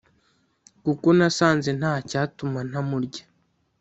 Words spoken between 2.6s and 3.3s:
ntamurya.»